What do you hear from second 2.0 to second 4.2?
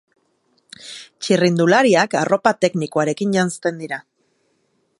arropa teknikoarekin janzten dira.